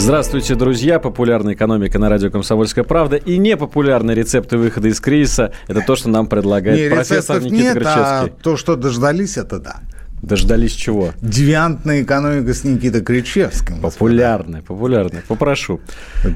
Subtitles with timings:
[0.00, 0.98] Здравствуйте, друзья!
[0.98, 6.08] Популярная экономика на радио «Комсомольская правда» и непопулярные рецепты выхода из кризиса– это то, что
[6.08, 8.42] нам предлагает Не, профессор Никита нет, а Кричевский.
[8.42, 9.80] то, что дождались, это да.
[10.22, 11.10] Дождались чего?
[11.20, 13.78] Девиантная экономика с Никитой Кричевским.
[13.82, 15.22] Популярная, популярная.
[15.28, 15.82] Попрошу.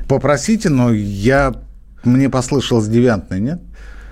[0.08, 1.54] Попросите, но я...
[2.04, 3.62] Мне послышалось девиантное, нет?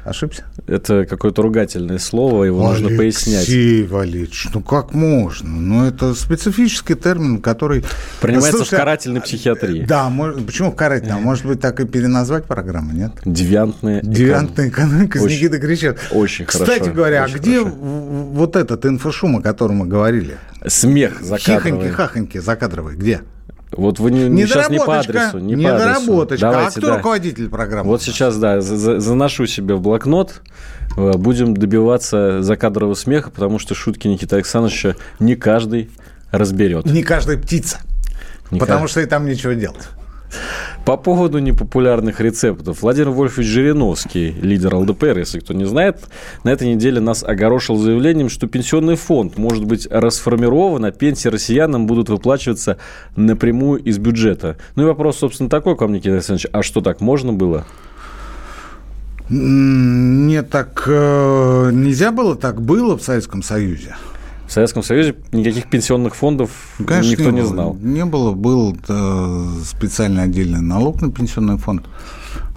[0.04, 0.44] Ошибся?
[0.66, 3.48] Это какое-то ругательное слово, его нужно пояснять.
[3.48, 5.48] Алексей Валерьевич, ну как можно?
[5.48, 7.84] Ну это специфический термин, который...
[8.20, 9.84] Принимается Слушай, в карательной психиатрии.
[9.84, 11.16] Да, может, почему в карательной?
[11.16, 13.12] А Может быть, так и переназвать программу, нет?
[13.24, 16.16] Девиантная Девиантная экономика с Никитой Кричевским.
[16.16, 17.76] очень Кстати хорошо, говоря, очень а где хорошо.
[17.76, 20.36] вот этот инфошум, о котором мы говорили?
[20.66, 21.90] Смех закадровый.
[21.90, 22.96] Хихоньки-хахоньки закадровый.
[22.96, 23.20] Где?
[23.72, 25.38] Вот вы не, не- сейчас не по адресу.
[25.38, 26.00] Не по адресу.
[26.02, 26.48] Недоработочка.
[26.48, 26.96] А Давайте, кто да.
[26.96, 27.88] руководитель программы?
[27.88, 30.42] Вот сейчас, да, за- за- заношу себе в блокнот.
[30.96, 35.90] Э, Будем добиваться закадрового смеха, потому что шутки Никиты Александровича не каждый
[36.30, 36.84] разберет.
[36.86, 37.78] Не каждая птица.
[38.50, 39.88] Не потому ка- что и там нечего делать.
[40.84, 42.82] По поводу непопулярных рецептов.
[42.82, 46.00] Владимир Вольфович Жириновский, лидер ЛДПР, если кто не знает,
[46.42, 51.86] на этой неделе нас огорошил заявлением, что пенсионный фонд может быть расформирован, а пенсии россиянам
[51.86, 52.78] будут выплачиваться
[53.14, 54.56] напрямую из бюджета.
[54.74, 57.64] Ну и вопрос, собственно, такой к вам, Никита Александрович, а что так можно было?
[59.28, 63.94] Нет, так э, нельзя было, так было в Советском Союзе.
[64.52, 67.74] В Советском Союзе никаких пенсионных фондов Конечно, никто не, знал.
[67.80, 71.86] Не было, был э, специальный отдельный налог на пенсионный фонд.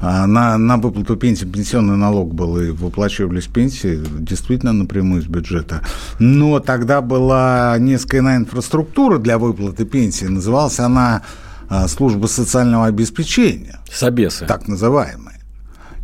[0.01, 5.83] А на, на выплату пенсии пенсионный налог был, и выплачивались пенсии действительно напрямую из бюджета.
[6.19, 10.25] Но тогда была несколько иная инфраструктура для выплаты пенсии.
[10.25, 11.21] Называлась она
[11.69, 14.45] а, служба социального обеспечения Собесы.
[14.45, 15.34] так называемые.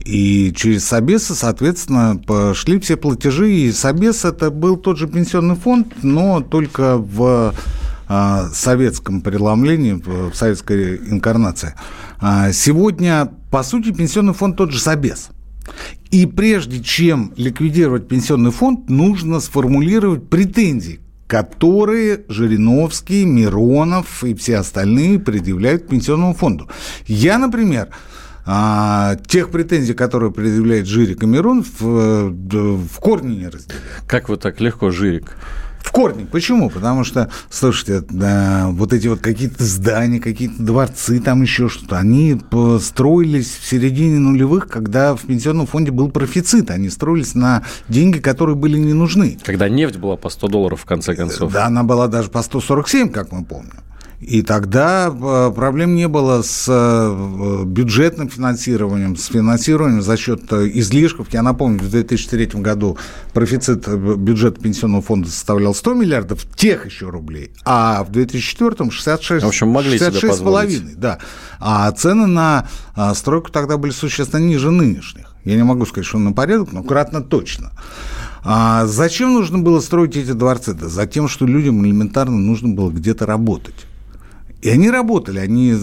[0.05, 3.51] И через Собесы, соответственно, пошли все платежи.
[3.51, 7.53] И Собес это был тот же пенсионный фонд, но только в
[8.07, 11.75] а, советском преломлении, в в советской инкарнации.
[12.19, 15.29] А, Сегодня, по сути, пенсионный фонд тот же Собес.
[16.09, 25.19] И прежде чем ликвидировать пенсионный фонд, нужно сформулировать претензии, которые Жириновский, Миронов и все остальные
[25.19, 26.69] предъявляют к пенсионному фонду.
[27.07, 27.89] Я, например,
[28.53, 33.81] а, тех претензий, которые предъявляет Жирик и Миронов, э, в корне не разделяю.
[34.07, 35.37] Как вы так легко, Жирик?
[35.79, 36.27] В корне.
[36.29, 36.69] Почему?
[36.69, 42.41] Потому что, слушайте, да, вот эти вот какие-то здания, какие-то дворцы, там еще что-то, они
[42.81, 46.71] строились в середине нулевых, когда в пенсионном фонде был профицит.
[46.71, 49.37] Они строились на деньги, которые были не нужны.
[49.45, 51.53] Когда нефть была по 100 долларов в конце концов.
[51.53, 53.79] Да, она была даже по 147, как мы помним.
[54.21, 60.69] И тогда э, проблем не было с э, бюджетным финансированием, с финансированием за счет э,
[60.75, 61.33] излишков.
[61.33, 62.99] Я напомню, в 2003 году
[63.33, 69.47] профицит бюджета пенсионного фонда составлял 100 миллиардов тех еще рублей, а в 2004 66, В
[69.47, 70.99] общем, могли себе 66 с позволить.
[70.99, 71.17] да.
[71.59, 72.67] А цены на
[73.15, 75.33] стройку тогда были существенно ниже нынешних.
[75.45, 77.71] Я не могу сказать, что на порядок, но кратно точно.
[78.43, 80.73] А зачем нужно было строить эти дворцы?
[80.73, 83.87] Да за тем, что людям элементарно нужно было где-то работать.
[84.61, 85.75] И они работали, они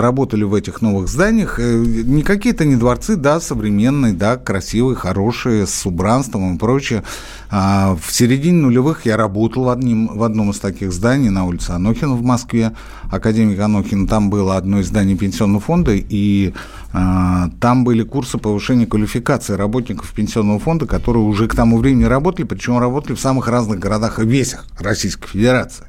[0.00, 1.60] работали в этих новых зданиях.
[1.60, 7.04] Э, Не какие-то не дворцы, да, современные, да, красивые, хорошие, с убранством и прочее.
[7.48, 11.70] А в середине нулевых я работал в, одним, в одном из таких зданий на улице
[11.70, 12.72] Анохина в Москве,
[13.08, 14.08] академик Анохин.
[14.08, 16.54] Там было одно из зданий пенсионного фонда, и
[16.92, 22.44] а, там были курсы повышения квалификации работников пенсионного фонда, которые уже к тому времени работали,
[22.44, 25.86] причем работали в самых разных городах и весях Российской Федерации.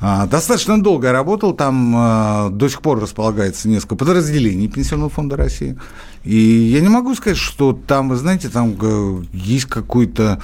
[0.00, 5.36] А, Достаточно долго я работал, там а, до сих пор располагается несколько подразделений Пенсионного фонда
[5.36, 5.78] России.
[6.24, 10.42] И я не могу сказать, что там, вы знаете, там э, есть какой-то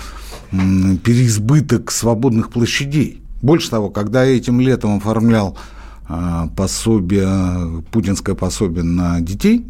[0.50, 3.20] переизбыток свободных площадей.
[3.42, 5.56] Больше того, когда я этим летом оформлял
[6.08, 9.66] а, пособие, путинское пособие на детей,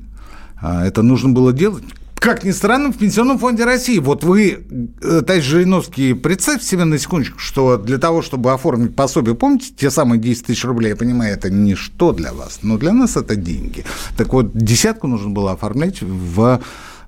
[0.60, 1.84] это нужно было делать.
[2.26, 4.00] Как ни странно, в Пенсионном фонде России.
[4.00, 4.66] Вот вы,
[5.00, 9.92] э, товарищ Жириновский, представьте себе на секундочку, что для того, чтобы оформить пособие, помните, те
[9.92, 13.84] самые 10 тысяч рублей, я понимаю, это ничто для вас, но для нас это деньги.
[14.16, 16.60] Так вот, десятку нужно было оформлять в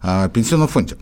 [0.02, 0.96] а, Пенсионном фонде.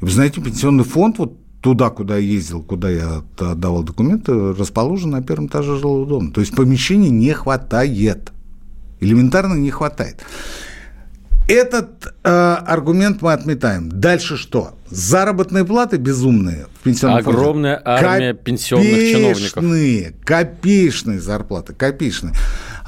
[0.00, 5.20] Вы знаете, Пенсионный фонд, вот туда, куда я ездил, куда я отдавал документы, расположен на
[5.20, 6.30] первом этаже жилого дома.
[6.30, 8.30] То есть помещений не хватает.
[9.00, 10.22] Элементарно не хватает.
[11.48, 13.88] Этот э, аргумент мы отметаем.
[13.88, 14.76] Дальше что?
[14.90, 17.90] Заработные платы безумные в пенсионном Огромная фонде.
[17.90, 19.52] армия пенсионных чиновников.
[19.52, 22.34] Копеечные, копеечные зарплаты, копеечные.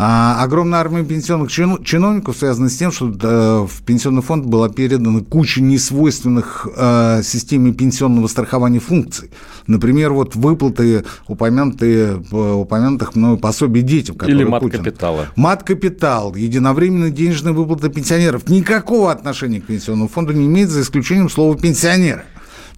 [0.00, 5.21] А, огромная армия пенсионных чиновников связана с тем, что да, в пенсионный фонд была передана
[5.21, 9.33] куча несвойственных э, системе пенсионного страхования функций.
[9.67, 14.17] Например, вот выплаты, упомянутые, упомянутых мною пособий детям.
[14.25, 15.27] Или мат-капитала.
[15.35, 18.49] Мат-капитал, единовременные денежные выплаты пенсионеров.
[18.49, 22.25] Никакого отношения к пенсионному фонду не имеет, за исключением слова «пенсионеры».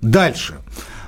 [0.00, 0.54] Дальше.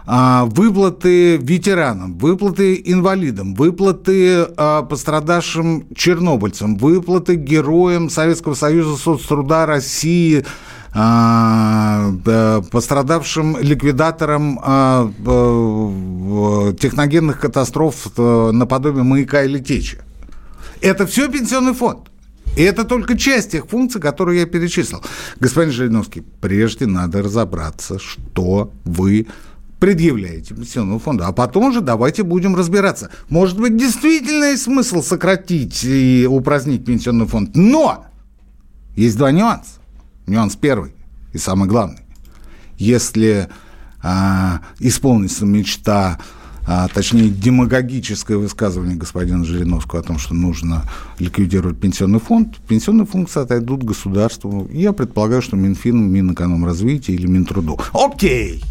[0.04, 10.44] А, выплаты ветеранам, выплаты инвалидам, выплаты а, пострадавшим чернобыльцам, выплаты героям Советского Союза, соцтруда России,
[10.92, 12.10] а,
[12.72, 14.58] пострадавшим ликвидаторам
[16.76, 19.98] техногенных катастроф наподобие маяка или течи.
[20.80, 22.08] Это все пенсионный фонд.
[22.56, 25.02] И это только часть тех функций, которые я перечислил.
[25.40, 29.26] Господин Жириновский, прежде надо разобраться, что вы
[29.82, 33.10] предъявляете пенсионному фонду, а потом уже давайте будем разбираться.
[33.28, 38.04] Может быть, действительно есть смысл сократить и упразднить пенсионный фонд, но
[38.94, 39.80] есть два нюанса.
[40.28, 40.94] Нюанс первый
[41.32, 41.98] и самый главный.
[42.78, 43.48] Если
[44.04, 46.20] а, исполнится мечта
[46.64, 50.84] а, точнее, демагогическое высказывание господина Жириновского о том, что нужно
[51.18, 54.68] ликвидировать пенсионный фонд, пенсионные функции отойдут государству.
[54.72, 57.80] Я предполагаю, что Минфин, Минэкономразвития или Минтруду.
[57.92, 58.62] Окей!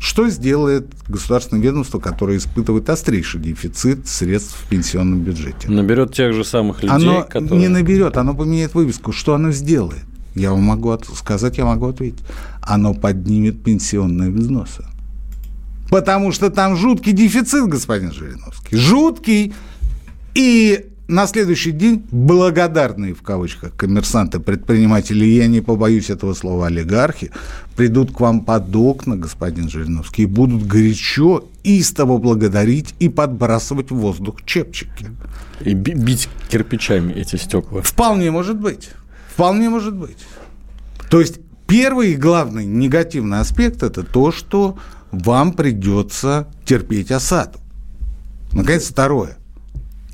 [0.00, 5.70] Что сделает государственное ведомство, которое испытывает острейший дефицит средств в пенсионном бюджете?
[5.70, 7.60] Наберет тех же самых людей, оно которые...
[7.60, 9.12] не наберет, оно поменяет вывеску.
[9.12, 10.02] Что оно сделает?
[10.34, 12.24] Я вам могу сказать, я могу ответить.
[12.62, 14.86] Оно поднимет пенсионные взносы.
[15.90, 18.76] Потому что там жуткий дефицит, господин Жириновский.
[18.76, 19.52] Жуткий.
[20.34, 27.32] И на следующий день благодарные, в кавычках, коммерсанты, предприниматели, я не побоюсь этого слова, олигархи,
[27.76, 33.96] придут к вам под окна, господин Жириновский, и будут горячо истово благодарить и подбрасывать в
[33.96, 35.08] воздух чепчики.
[35.60, 37.82] И бить кирпичами эти стекла.
[37.82, 38.90] Вполне может быть.
[39.34, 40.18] Вполне может быть.
[41.10, 44.78] То есть первый и главный негативный аспект– это то, что
[45.10, 47.58] вам придется терпеть осаду.
[48.52, 49.39] Наконец, второе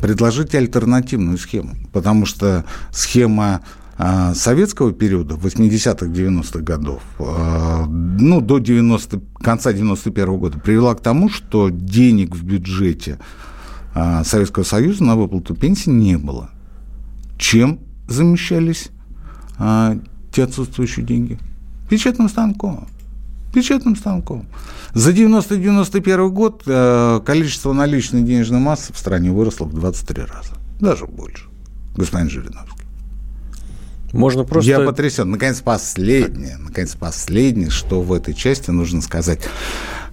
[0.01, 3.63] предложить альтернативную схему, потому что схема
[3.99, 10.95] а, советского периода, 80-х, 90-х годов, а, ну, до 90, конца 91 -го года, привела
[10.95, 13.19] к тому, что денег в бюджете
[13.95, 16.51] а, Советского Союза на выплату пенсии не было.
[17.39, 18.91] Чем замещались
[20.33, 21.39] те отсутствующие деньги?
[21.89, 22.89] Печатным станком
[23.57, 24.47] печатным станком.
[24.93, 30.53] За 90-91 год э, количество наличной денежной массы в стране выросло в 23 раза.
[30.79, 31.45] Даже больше.
[31.97, 32.85] Господин Жириновский.
[34.13, 34.71] Можно просто...
[34.71, 35.31] Я потрясен.
[35.31, 39.41] Наконец, последнее, наконец, последнее, что в этой части нужно сказать.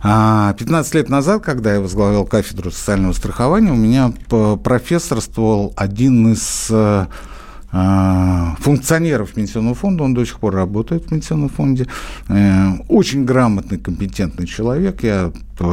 [0.01, 4.13] 15 а, лет назад, когда я возглавлял кафедру социального страхования, у меня
[4.63, 7.07] профессорствовал один из э,
[7.74, 11.88] а, функционеров Пенсионного фонда, он до сих пор работает в Пенсионном фонде.
[12.30, 15.04] Э, очень грамотный, компетентный человек.
[15.04, 15.31] Я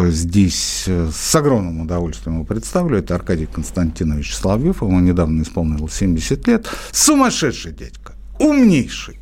[0.09, 2.99] здесь э, с огромным удовольствием его представлю.
[2.99, 4.83] Это Аркадий Константинович Соловьев.
[4.83, 6.67] Ему недавно исполнилось 70 лет.
[6.91, 8.15] Сумасшедший дядька.
[8.39, 9.19] Умнейший.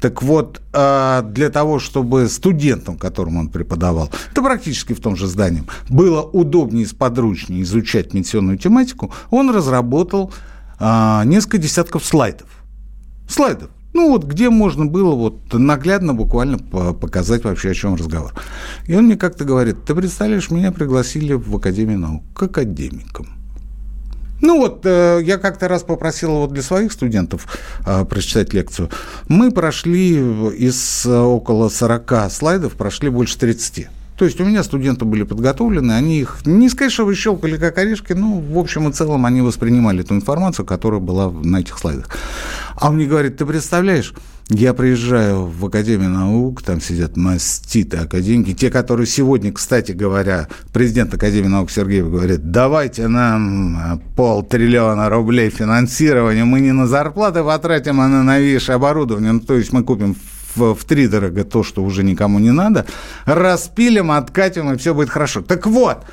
[0.00, 5.62] Так вот, для того, чтобы студентам, которым он преподавал, это практически в том же здании,
[5.90, 10.32] было удобнее и сподручнее изучать пенсионную тематику, он разработал
[10.80, 12.59] несколько десятков слайдов.
[13.30, 13.70] Слайдов.
[13.92, 18.32] Ну вот, где можно было вот наглядно буквально показать вообще, о чем разговор.
[18.86, 23.26] И он мне как-то говорит, ты представляешь, меня пригласили в Академию наук к академикам.
[24.40, 27.46] Ну вот, э, я как-то раз попросил вот для своих студентов
[27.84, 28.88] э, прочитать лекцию.
[29.28, 33.88] Мы прошли из э, около 40 слайдов, прошли больше 30.
[34.20, 38.12] То есть у меня студенты были подготовлены, они их не сказать, что выщелкали как орешки,
[38.12, 42.10] но в общем и целом они воспринимали ту информацию, которая была на этих слайдах.
[42.76, 44.12] А он мне говорит, ты представляешь,
[44.50, 51.14] я приезжаю в Академию наук, там сидят маститы академики, те, которые сегодня, кстати говоря, президент
[51.14, 58.08] Академии наук Сергеев говорит, давайте нам полтриллиона рублей финансирования, мы не на зарплаты потратим, а
[58.08, 60.14] на новейшее оборудование, ну, то есть мы купим
[60.54, 62.86] в, в три дорого то, что уже никому не надо,
[63.24, 65.42] распилим, откатим, и все будет хорошо.
[65.42, 66.04] Так вот,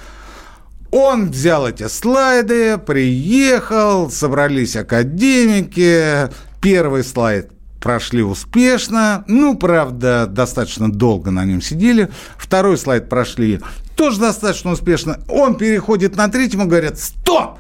[0.92, 6.30] он взял эти слайды, приехал, собрались академики,
[6.62, 7.52] первый слайд
[7.82, 12.10] прошли успешно, ну, правда, достаточно долго на нем сидели.
[12.38, 13.62] Второй слайд прошли
[13.96, 15.20] тоже достаточно успешно.
[15.28, 17.60] Он переходит на третий, ему говорят, стоп!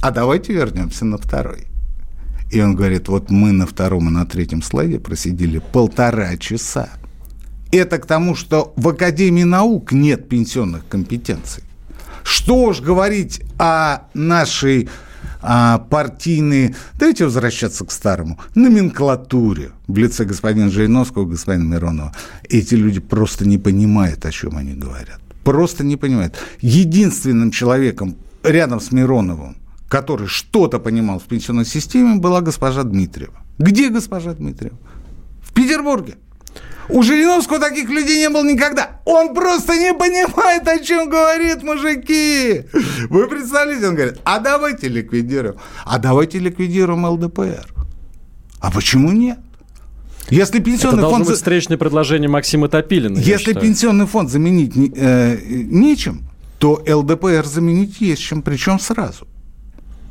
[0.00, 1.71] А давайте вернемся на второй.
[2.52, 6.90] И он говорит, вот мы на втором и на третьем слайде просидели полтора часа.
[7.72, 11.64] Это к тому, что в Академии наук нет пенсионных компетенций.
[12.22, 14.90] Что уж говорить о нашей
[15.40, 22.14] а, партийной, давайте возвращаться к старому, номенклатуре в лице господина Жириновского господина Миронова.
[22.50, 25.20] Эти люди просто не понимают, о чем они говорят.
[25.42, 26.36] Просто не понимают.
[26.60, 29.56] Единственным человеком рядом с Мироновым,
[29.92, 33.34] который что-то понимал в пенсионной системе, была госпожа Дмитриева.
[33.58, 34.78] Где госпожа Дмитриева?
[35.42, 36.14] В Петербурге.
[36.88, 39.02] У Жириновского таких людей не было никогда.
[39.04, 42.62] Он просто не понимает, о чем говорит мужики.
[43.10, 45.56] Вы представляете, он говорит, а давайте ликвидируем.
[45.84, 47.66] А давайте ликвидируем ЛДПР.
[48.60, 49.40] А почему нет?
[50.30, 51.26] Если пенсионный Это фонд...
[51.26, 53.18] быть встречное предложение Максима Топилина.
[53.18, 56.22] Если пенсионный фонд заменить э, нечем,
[56.58, 59.26] то ЛДПР заменить есть чем, причем сразу.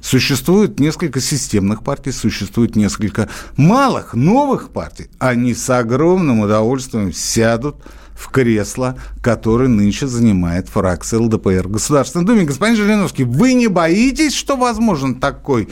[0.01, 5.09] Существует несколько системных партий, существует несколько малых, новых партий.
[5.19, 7.75] Они с огромным удовольствием сядут
[8.15, 12.45] в кресло, которое нынче занимает фракция ЛДПР в Государственной Думе.
[12.45, 15.69] Господин Жириновский, вы не боитесь, что возможен такой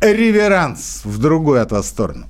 [0.00, 2.26] реверанс в другую от вас сторону?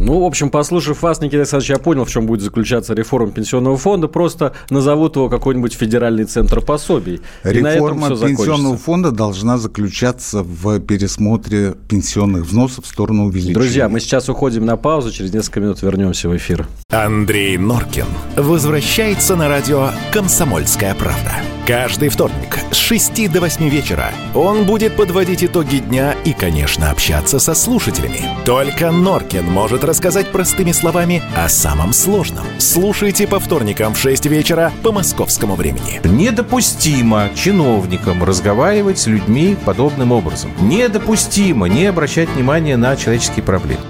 [0.00, 3.76] Ну, в общем, послушав вас, Никита Александрович, я понял, в чем будет заключаться реформа пенсионного
[3.76, 4.08] фонда.
[4.08, 7.20] Просто назовут его какой-нибудь федеральный центр пособий.
[7.44, 13.54] Реформа пенсионного фонда должна заключаться в пересмотре пенсионных взносов в сторону увеличения.
[13.54, 16.66] Друзья, мы сейчас уходим на паузу, через несколько минут вернемся в эфир.
[16.88, 21.32] Андрей Норкин возвращается на радио «Комсомольская правда».
[21.66, 27.38] Каждый вторник с 6 до 8 вечера он будет подводить итоги дня и, конечно, общаться
[27.38, 28.28] со слушателями.
[28.44, 32.46] Только Норкин может рассказать простыми словами о самом сложном.
[32.58, 36.00] Слушайте по вторникам в 6 вечера по московскому времени.
[36.04, 40.52] Недопустимо чиновникам разговаривать с людьми подобным образом.
[40.60, 43.82] Недопустимо не обращать внимания на человеческие проблемы.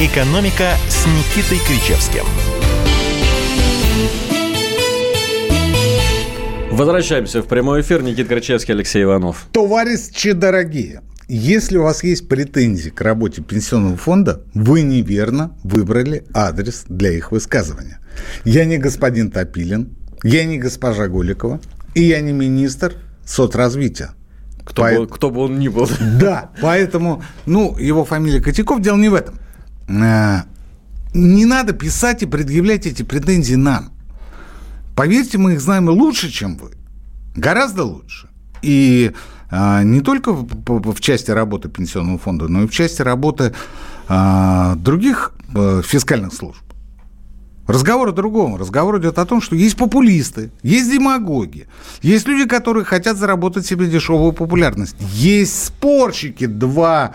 [0.00, 2.24] «Экономика» с Никитой Кричевским–
[6.76, 8.02] Возвращаемся в прямой эфир.
[8.02, 9.46] Никита Крачевский, Алексей Иванов.
[9.50, 16.84] Товарищи дорогие, если у вас есть претензии к работе пенсионного фонда, вы неверно выбрали адрес
[16.88, 17.98] для их высказывания.
[18.44, 21.60] Я не господин Топилин, я не госпожа Голикова,
[21.94, 24.10] и я не министр соцразвития.
[24.64, 24.90] Кто, По...
[24.90, 25.88] бы, кто бы он ни был.
[26.20, 29.38] Да, поэтому, ну, его фамилия Котяков, дело не в этом.
[29.88, 30.42] Э,
[31.14, 33.92] не надо писать и предъявлять эти претензии нам.
[34.94, 36.70] Поверьте, мы их знаем лучше, чем вы.
[37.36, 38.28] Гораздо лучше.
[38.62, 39.12] И
[39.50, 43.54] не только в, части работы пенсионного фонда, но и в части работы
[44.08, 46.60] а, других а, фискальных служб.
[47.66, 48.56] Разговор о другом.
[48.56, 51.66] Разговор идет о том, что есть популисты, есть демагоги,
[52.00, 57.14] есть люди, которые хотят заработать себе дешевую популярность, есть спорщики, два а,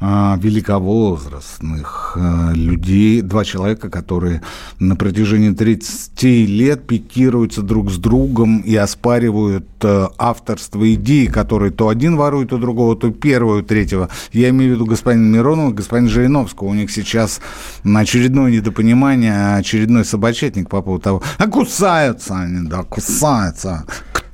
[0.00, 4.42] великовозрастных а, людей, два человека, которые
[4.78, 11.88] на протяжении 30 лет пикируются друг с другом и оспаривают а, авторство идей, которые то
[11.88, 14.08] один ворует у другого, то первого, у третьего.
[14.32, 16.68] Я имею в виду господина Миронова господина Жириновского.
[16.68, 17.40] У них сейчас
[17.84, 23.84] очередное недопонимание, очередной собачатник по поводу того, а кусаются они, да, кусаются.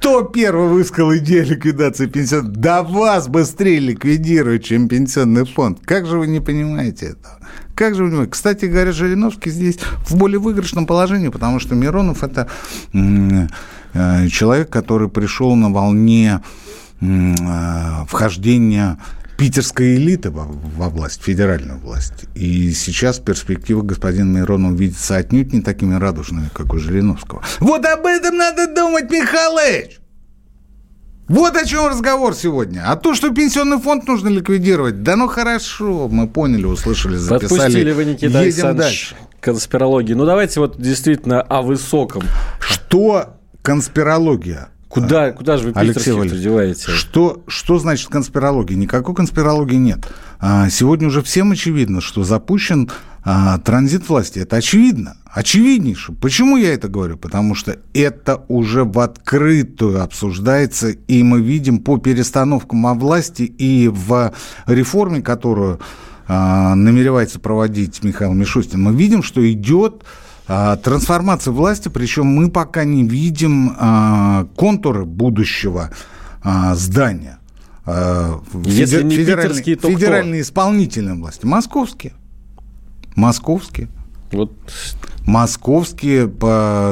[0.01, 2.55] Кто первый высказал идею ликвидации пенсионного?
[2.57, 5.81] Да вас быстрее ликвидируют, чем пенсионный фонд.
[5.85, 7.39] Как же вы не понимаете этого?
[7.75, 8.33] Как же вы понимаете?
[8.33, 12.49] Кстати говоря, Жириновский здесь в более выигрышном положении, потому что Миронов– это
[12.95, 16.41] э, человек, который пришел на волне
[17.03, 17.35] э,
[18.09, 18.97] вхождения
[19.41, 22.27] питерская элита во, во власть, федеральную власть.
[22.35, 27.43] И сейчас перспективы господина Миронова видятся отнюдь не такими радужными, как у Жириновского.
[27.59, 29.99] Вот об этом надо думать, Михалыч!
[31.27, 32.83] Вот о чем разговор сегодня.
[32.87, 37.49] А то, что пенсионный фонд нужно ликвидировать, да ну хорошо, мы поняли, услышали, записали.
[37.49, 39.15] Подпустили вы, Никита Едем дальше.
[39.41, 40.13] конспирологии.
[40.13, 42.25] Ну, давайте вот действительно о высоком.
[42.59, 44.69] Что конспирология?
[44.91, 46.91] Куда, а, куда же вы питерских деваете?
[46.91, 48.77] Что, что значит конспирология?
[48.77, 50.01] Никакой конспирологии нет.
[50.41, 52.91] А, сегодня уже всем очевидно, что запущен
[53.23, 54.41] а, транзит власти.
[54.41, 55.17] Это очевидно.
[55.33, 56.13] Очевиднейше.
[56.15, 57.19] Почему я это говорю?
[57.19, 63.87] Потому что это уже в открытую обсуждается, и мы видим по перестановкам во власти и
[63.87, 64.35] в
[64.67, 65.79] реформе, которую
[66.27, 70.07] намеревается проводить Михаил Мишустин, мы видим, что идет а,
[70.83, 75.91] трансформация власти, причем мы пока не видим а, контуры будущего
[76.43, 77.39] а, здания.
[78.65, 80.49] Если не федеральные, питерские, то федеральные кто?
[80.51, 81.47] исполнительные власти.
[81.47, 82.13] Московские.
[83.17, 83.89] Московские.
[84.33, 84.53] Вот
[85.27, 86.31] московские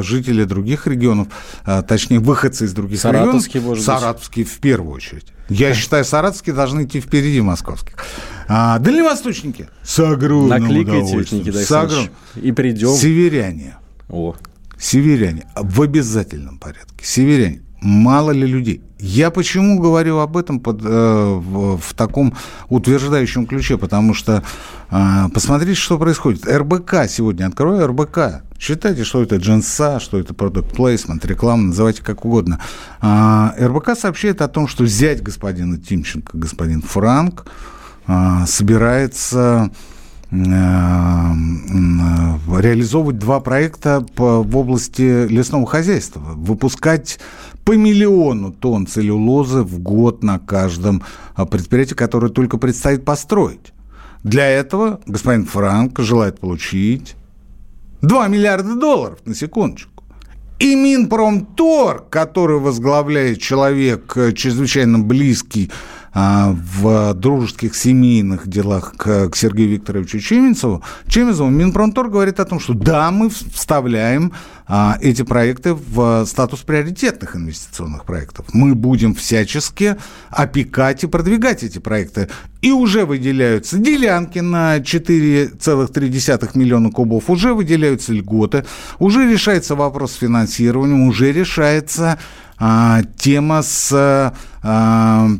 [0.02, 1.28] жители других регионов,
[1.64, 3.78] а, точнее, выходцы из других Саратовские, регионов.
[3.78, 4.54] Может Саратовские быть.
[4.54, 5.26] в первую очередь.
[5.48, 7.94] Я считаю, саратовские должны идти впереди московских.
[8.48, 11.54] А, дальневосточники с огромным Накликайте, удовольствием.
[11.54, 12.08] С огром...
[12.36, 12.90] И придем.
[12.90, 13.76] Северяне.
[14.08, 14.34] О.
[14.78, 15.46] Северяне.
[15.56, 17.04] В обязательном порядке.
[17.04, 17.62] Северяне.
[17.80, 18.82] Мало ли людей.
[18.98, 22.34] Я почему говорю об этом под, э, в, в таком
[22.68, 23.78] утверждающем ключе?
[23.78, 24.42] Потому что
[24.90, 26.48] э, посмотрите, что происходит.
[26.48, 28.42] РБК сегодня, открою РБК.
[28.58, 32.60] Считайте, что это джинса, что это продукт плейсмент, реклама, называйте как угодно.
[33.00, 37.46] Э, РБК сообщает о том, что зять господина Тимченко, господин Франк,
[38.08, 39.70] э, собирается
[40.32, 40.36] э,
[42.60, 46.20] реализовывать два проекта в области лесного хозяйства.
[46.34, 47.20] Выпускать
[47.68, 51.02] по миллиону тонн целлюлозы в год на каждом
[51.34, 53.74] а, предприятии, которое только предстоит построить.
[54.24, 57.14] Для этого господин Франк желает получить
[58.00, 60.02] 2 миллиарда долларов, на секундочку.
[60.58, 65.70] И Минпромторг, который возглавляет человек э, чрезвычайно близкий
[66.18, 72.74] в дружеских семейных делах к, к Сергею Викторовичу Чеминцеву, Чемизову, Минпромторг говорит о том, что
[72.74, 74.32] да, мы вставляем
[74.66, 78.46] а, эти проекты в статус приоритетных инвестиционных проектов.
[78.52, 79.96] Мы будем всячески
[80.28, 82.28] опекать и продвигать эти проекты.
[82.60, 88.64] И уже выделяются делянки на 4,3 миллиона кубов, уже выделяются льготы,
[88.98, 92.18] уже решается вопрос с финансированием, уже решается
[92.58, 95.30] а, тема с а,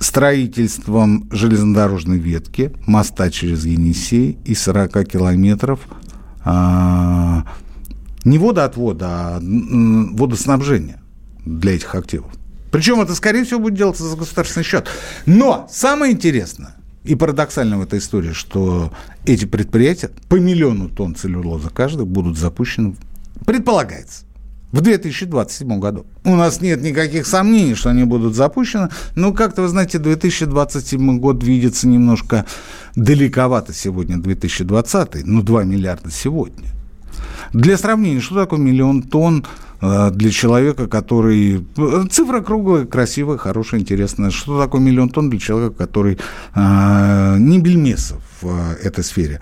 [0.00, 5.80] строительством железнодорожной ветки, моста через Енисей и 40 километров
[6.44, 7.44] а,
[8.24, 11.00] не водоотвода, а водоснабжения
[11.44, 12.30] для этих активов.
[12.70, 14.88] Причем это, скорее всего, будет делаться за государственный счет.
[15.24, 18.92] Но самое интересное и парадоксально в этой истории, что
[19.24, 22.96] эти предприятия по миллиону тонн целлюлозы каждый будут запущены,
[23.46, 24.24] предполагается,
[24.72, 26.06] в 2027 году.
[26.24, 31.42] У нас нет никаких сомнений, что они будут запущены, но как-то, вы знаете, 2027 год
[31.42, 32.46] видится немножко
[32.94, 36.68] далековато сегодня, 2020, ну 2 миллиарда сегодня.
[37.52, 39.46] Для сравнения, что такое миллион тонн
[39.80, 41.66] э, для человека, который...
[42.10, 44.30] Цифра круглая, красивая, хорошая, интересная.
[44.30, 46.18] Что такое миллион тонн для человека, который
[46.54, 49.40] э, не бельмесов в э, этой сфере?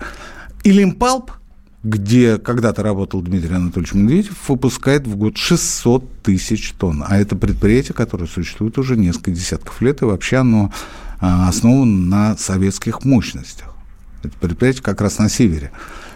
[0.63, 1.31] Илимпалп–
[1.85, 7.03] где когда-то работал Дмитрий Анатольевич Медведев, выпускает в год 600 тысяч тонн.
[7.07, 10.73] А это предприятие, которое существует уже несколько десятков лет, и вообще оно
[11.19, 13.75] а, основано на советских мощностях.
[14.23, 15.71] Это предприятие как раз на севере,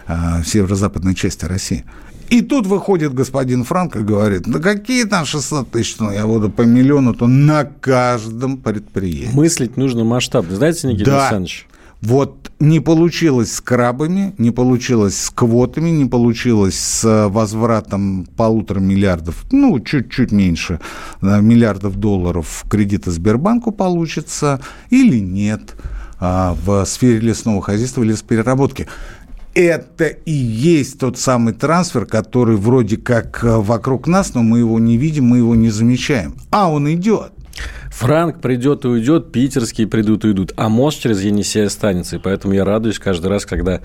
[0.08, 1.84] а, в северо-западной части России.
[2.30, 6.50] И тут выходит господин Франк и говорит, да какие там 600 тысяч тонн, я буду
[6.50, 9.34] по миллиону тонн на каждом предприятии.
[9.34, 10.56] Мыслить нужно масштабно.
[10.56, 11.22] Знаете, Никита да.
[11.22, 11.68] Александрович,
[12.02, 19.44] вот не получилось с крабами, не получилось с квотами, не получилось с возвратом полутора миллиардов,
[19.50, 20.80] ну, чуть-чуть меньше
[21.20, 24.60] миллиардов долларов кредита Сбербанку получится
[24.90, 25.74] или нет
[26.18, 28.86] а, в сфере лесного хозяйства, лесопереработки.
[29.54, 34.96] Это и есть тот самый трансфер, который вроде как вокруг нас, но мы его не
[34.96, 36.36] видим, мы его не замечаем.
[36.50, 37.32] А он идет.
[37.90, 42.16] Франк придет и уйдет, питерские придут и уйдут, а мост через Енисей останется.
[42.16, 43.80] И поэтому я радуюсь каждый раз, когда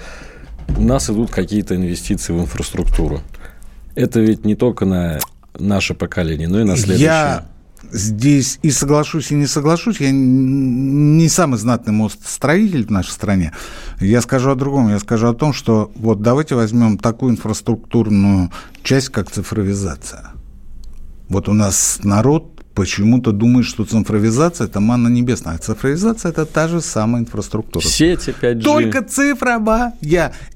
[0.78, 3.22] у нас идут какие-то инвестиции в инфраструктуру.
[3.96, 5.20] Это ведь не только на
[5.58, 7.06] наше поколение, но и на следующее.
[7.06, 7.46] Я
[7.92, 10.00] здесь и соглашусь, и не соглашусь.
[10.00, 13.54] Я не самый знатный мостостроитель в нашей стране.
[14.00, 14.90] Я скажу о другом.
[14.90, 18.52] Я скажу о том, что вот давайте возьмем такую инфраструктурную
[18.84, 20.32] часть, как цифровизация.
[21.30, 25.56] Вот у нас народ почему-то думают, что цифровизация– это манна небесная.
[25.56, 27.84] А цифровизация– это та же самая инфраструктура.
[27.84, 28.62] Сети 5G.
[28.62, 29.94] Только цифровая.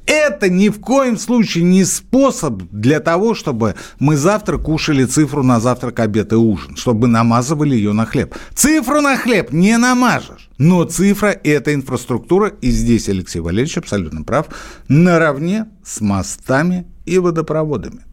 [0.06, 5.60] Это ни в коем случае не способ для того, чтобы мы завтра кушали цифру на
[5.60, 8.36] завтрак, обед и ужин, чтобы намазывали ее на хлеб.
[8.54, 10.50] Цифру на хлеб не намажешь.
[10.58, 14.48] Но цифра– это инфраструктура, и здесь Алексей Валерьевич абсолютно прав,
[14.88, 18.04] наравне с мостами и водопроводами.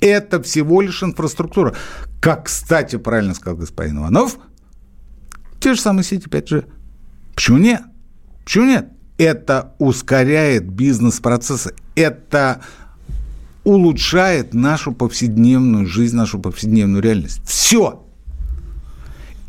[0.00, 1.74] Это всего лишь инфраструктура.
[2.24, 4.38] Как, кстати, правильно сказал господин Иванов,
[5.60, 6.64] те же самые сети 5G.
[7.34, 7.82] Почему нет?
[8.44, 8.88] Почему нет?
[9.18, 11.74] Это ускоряет бизнес-процессы.
[11.94, 12.62] Это
[13.62, 17.42] улучшает нашу повседневную жизнь, нашу повседневную реальность.
[17.44, 18.03] Все.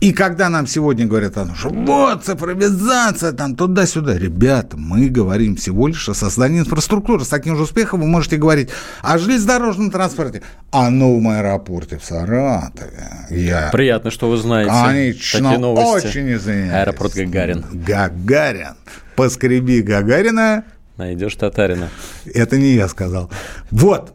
[0.05, 5.55] И когда нам сегодня говорят о том, что вот цифровизация, там туда-сюда, ребята, мы говорим
[5.55, 7.25] всего лишь о создании инфраструктуры.
[7.25, 8.69] С таким же успехом вы можете говорить
[9.01, 13.09] о железнодорожном транспорте, о новом аэропорте в Саратове.
[13.31, 13.71] Я...
[13.71, 16.07] Приятно, что вы знаете Конечно, такие новости.
[16.07, 16.71] очень извиняюсь.
[16.71, 17.65] Аэропорт Гагарин.
[17.73, 18.75] Гагарин.
[19.15, 20.65] Поскреби Гагарина,
[20.97, 21.89] Найдешь татарина.
[22.31, 23.31] Это не я сказал.
[23.71, 24.13] Вот.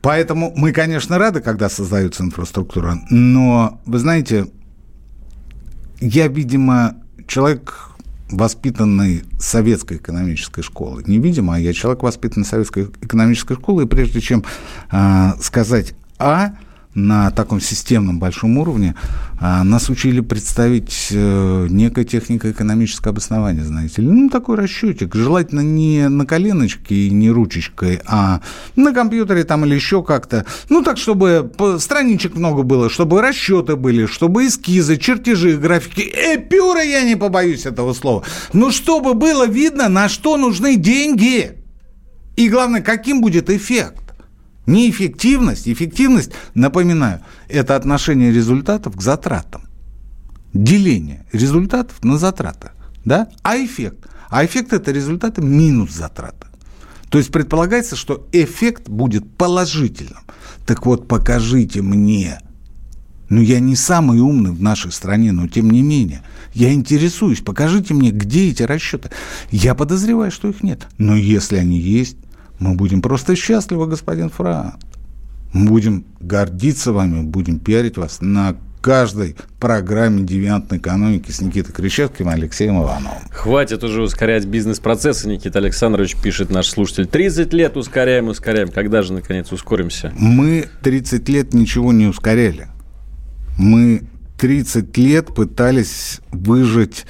[0.00, 4.46] Поэтому мы, конечно, рады, когда создается инфраструктура, но, вы знаете,
[6.00, 7.90] я, видимо, человек,
[8.30, 11.04] воспитанный советской экономической школой.
[11.06, 14.44] Не видимо, а я человек, воспитанный советской экономической школой, и прежде чем
[14.90, 16.56] э, сказать «а»,
[16.96, 18.96] на таком системном большом уровне,
[19.38, 24.08] а, нас учили представить э, некое технико-экономическое обоснование, знаете ли.
[24.08, 25.14] Ну, такой расчетик.
[25.14, 28.40] Желательно не на коленочке и не ручечкой, а
[28.76, 30.46] на компьютере там или еще как-то.
[30.70, 36.00] Ну, так, чтобы страничек много было, чтобы расчеты были, чтобы эскизы, чертежи, графики.
[36.00, 38.24] Эпюра, я не побоюсь этого слова.
[38.54, 41.58] Но чтобы было видно, на что нужны деньги.
[42.36, 44.05] И главное, каким будет эффект.
[44.66, 49.62] Неэффективность, эффективность, напоминаю, это отношение результатов к затратам.
[50.52, 52.70] Деление результатов на затраты.
[53.04, 53.28] Да?
[53.42, 54.08] А эффект?
[54.28, 56.48] А эффект– это результаты минус затраты.
[57.08, 60.22] То есть предполагается, что эффект будет положительным.
[60.66, 62.40] Так вот, покажите мне.
[63.28, 66.22] Ну, я не самый умный в нашей стране, но тем не менее.
[66.54, 69.10] Я интересуюсь, покажите мне, где эти расчеты.
[69.50, 70.88] Я подозреваю, что их нет.
[70.98, 72.16] Но если они есть,
[72.58, 74.74] мы будем просто счастливы, господин Франк.
[75.52, 82.30] Мы будем гордиться вами, будем пиарить вас на каждой программе девиантной экономики с Никитой Кричевским
[82.30, 83.18] и Алексеем Ивановым.
[83.32, 87.06] Хватит уже ускорять бизнес-процессы, Никита Александрович пишет наш слушатель.
[87.06, 88.68] 30 лет ускоряем, ускоряем.
[88.68, 90.12] Когда же, наконец, ускоримся?
[90.16, 92.68] Мы 30 лет ничего не ускоряли.
[93.58, 94.02] Мы
[94.38, 97.06] 30 лет пытались выжить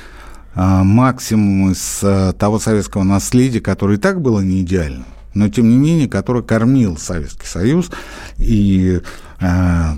[0.55, 5.05] а, максимум из а, того советского наследия, которое и так было не идеальным
[5.37, 7.91] но тем не менее, который кормил Советский Союз.
[8.39, 9.03] И
[9.39, 9.93] э,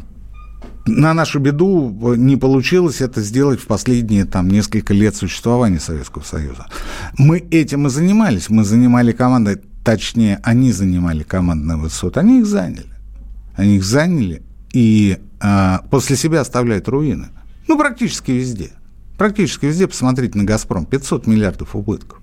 [0.86, 6.66] на нашу беду не получилось это сделать в последние там, несколько лет существования Советского Союза.
[7.16, 8.50] Мы этим и занимались.
[8.50, 12.18] Мы занимали командой, точнее, они занимали командные высоты.
[12.18, 12.86] Они их заняли.
[13.54, 17.28] Они их заняли и э, после себя оставляют руины.
[17.68, 18.70] Ну, практически везде.
[19.16, 22.18] Практически везде, посмотрите на «Газпром», 500 миллиардов убытков.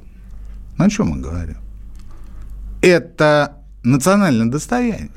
[0.78, 1.58] На чем мы говорим?
[2.86, 5.10] Это национальное достояние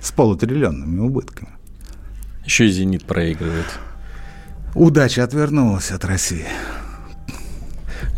[0.00, 1.50] с полутриллионными убытками.
[2.44, 3.66] Еще и «Зенит» проигрывает.
[4.74, 6.46] Удача отвернулась от России.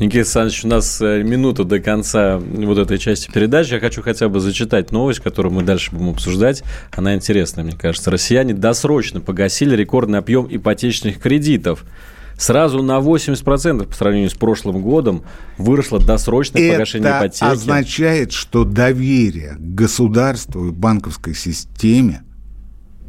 [0.01, 3.75] Никита Александрович, у нас э, минута до конца вот этой части передачи.
[3.75, 6.65] Я хочу хотя бы зачитать новость, которую мы дальше будем обсуждать.
[6.91, 8.11] Она интересная, мне кажется.
[8.11, 11.85] Россияне досрочно погасили рекордный объем ипотечных кредитов–
[12.39, 15.25] сразу на 80% по сравнению с прошлым годом
[15.59, 17.45] выросло досрочное Это погашение ипотеки.
[17.45, 22.23] Это означает, что доверие к государству и банковской системе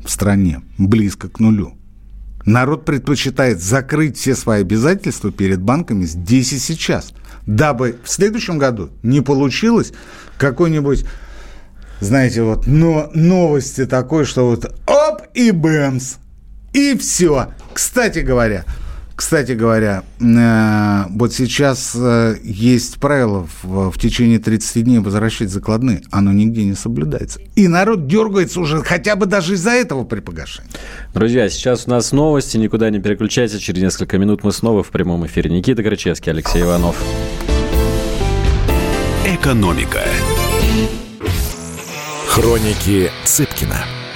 [0.03, 1.73] в стране близко к нулю.
[2.45, 7.11] Народ предпочитает закрыть все свои обязательства перед банками здесь и сейчас,
[7.45, 9.91] дабы в следующем году не получилось
[10.37, 11.05] какой-нибудь
[11.99, 16.17] знаете, вот но новости такой, что вот оп и бэмс,
[16.73, 17.47] и все.
[17.73, 18.65] Кстати говоря,
[19.17, 26.03] кстати говоря, э, вот сейчас э, есть правило в, в течение 30 дней возвращать закладные.
[26.11, 27.39] Оно нигде не соблюдается.
[27.55, 30.69] И народ дергается уже хотя бы даже из-за этого при погашении.
[31.15, 32.57] Друзья, сейчас у нас новости.
[32.57, 33.59] Никуда не переключайтесь.
[33.59, 35.49] Через несколько минут мы снова в прямом эфире.
[35.49, 36.95] Никита Крычевский, Алексей Иванов.
[39.25, 40.03] Экономика.
[42.27, 43.96] Хроники Цыпкина.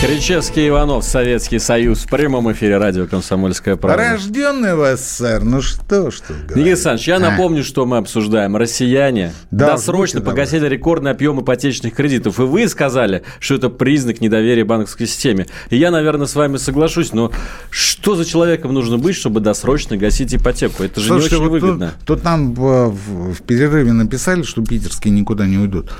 [0.00, 4.10] Кричевский Иванов, Советский Союз, в прямом эфире радио «Комсомольская правда».
[4.12, 7.18] Рожденный в СССР, ну что, что Никита Александрович, я а.
[7.18, 8.56] напомню, что мы обсуждаем.
[8.56, 10.76] Россияне да, досрочно погасили давай.
[10.76, 12.38] рекордный объем ипотечных кредитов.
[12.38, 15.48] И вы сказали, что это признак недоверия банковской системе.
[15.68, 17.32] И я, наверное, с вами соглашусь, но
[17.68, 20.84] что за человеком нужно быть, чтобы досрочно гасить ипотеку?
[20.84, 21.94] Это же Слушайте, не очень вот выгодно.
[22.06, 25.90] Тут, тут нам в, в, в перерыве написали, что питерские никуда не уйдут.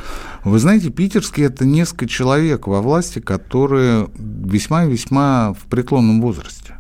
[0.44, 6.74] Вы знаете, питерские– это несколько человек во власти, которые весьма-весьма в преклонном возрасте.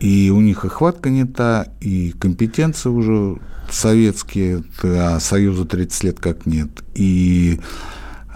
[0.00, 3.38] И у них и хватка не та, и компетенции уже
[3.70, 6.70] советские, а Союза 30 лет как нет.
[6.94, 7.60] И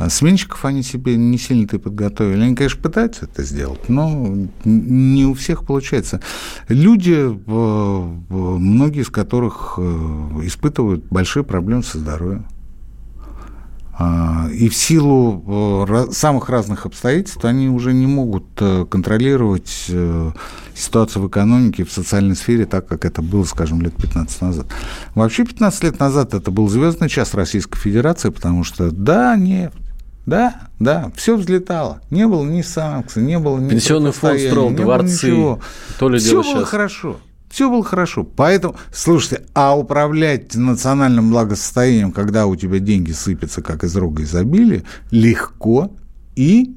[0.08, 2.42] сменщиков они себе не сильно-то подготовили.
[2.42, 6.20] Они, конечно, пытаются это сделать, но не у всех получается.
[6.68, 7.16] Люди,
[7.46, 9.82] многие из которых э,
[10.44, 12.46] испытывают большие проблемы со здоровьем.
[13.96, 20.32] А, и в силу э, самых разных обстоятельств они уже не могут э, контролировать э,
[20.74, 24.66] ситуацию в экономике, в социальной сфере так, как это было, скажем, лет 15 назад.
[25.14, 29.76] Вообще 15 лет назад это был звездный час Российской Федерации, потому что, да, нефть,
[30.26, 32.00] да, да, все взлетало.
[32.10, 35.58] Не было ни санкций, не было ни Пенсионный фонд строил дворцы.
[35.98, 36.68] То ли все было сейчас.
[36.68, 37.16] хорошо.
[37.54, 38.24] Все было хорошо.
[38.24, 44.82] Поэтому, слушайте, а управлять национальным благосостоянием, когда у тебя деньги сыпятся, как из рога изобилия,
[45.12, 45.92] легко
[46.34, 46.74] и...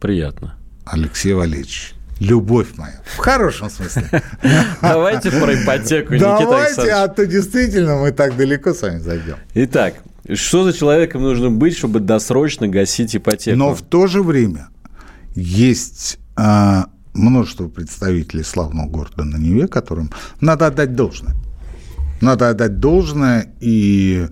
[0.00, 0.56] Приятно.
[0.84, 3.00] Алексей Валерьевич, любовь моя.
[3.04, 4.10] В хорошем смысле.
[4.82, 9.36] Давайте про ипотеку, Никита Давайте, а то действительно мы так далеко с вами зайдем.
[9.54, 9.94] Итак,
[10.34, 13.56] что за человеком нужно быть, чтобы досрочно гасить ипотеку?
[13.56, 14.70] Но в то же время
[15.36, 16.86] есть а,
[17.16, 21.34] множество представителей славного города на Неве, которым надо отдать должное.
[22.20, 24.28] Надо отдать должное, и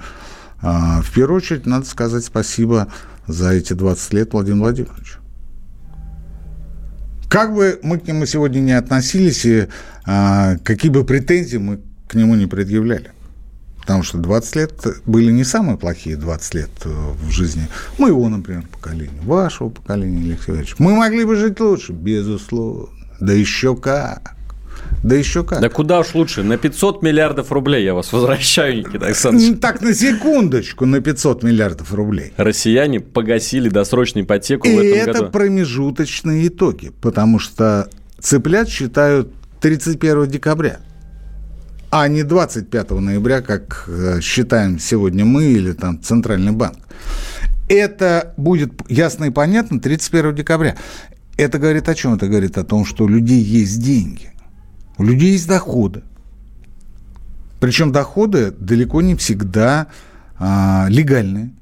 [0.61, 2.89] а, в первую очередь надо сказать спасибо
[3.27, 5.19] за эти 20 лет Владимиру Владимировичу.
[7.29, 9.69] Как бы мы к нему сегодня не относились, и
[10.07, 13.11] а, какие бы претензии мы к нему не предъявляли.
[13.85, 14.73] Потому что 20 лет
[15.05, 17.69] были не самые плохие 20 лет э, в жизни
[17.99, 20.75] моего, например, поколения, вашего поколения, Алексей Ильич.
[20.79, 22.89] Мы могли бы жить лучше, безусловно.
[23.21, 24.35] Да еще как.
[25.03, 25.61] Да еще как.
[25.61, 26.43] Да куда уж лучше.
[26.43, 29.61] На 500 миллиардов рублей я вас возвращаю, Никита Александрович.
[29.61, 32.33] Так, на секундочку, на 500 миллиардов рублей.
[32.39, 40.27] Россияне погасили досрочную ипотеку И в этом это промежуточные итоги, потому что цыплят считают 31
[40.29, 40.81] декабря
[41.97, 46.79] а не 25 ноября, как э, считаем сегодня мы или там Центральный банк.
[47.69, 50.75] Это будет ясно и понятно 31 декабря.
[51.37, 52.15] Это говорит о чем?
[52.15, 54.33] Это говорит о том, что у людей есть деньги,
[54.99, 56.03] у людей есть доходы.
[57.61, 59.87] Причем доходы далеко не всегда
[60.37, 61.53] а, легальные.